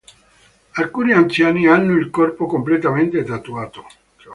[0.77, 3.85] Alcuni anziani hanno il corpo completamente tatuato.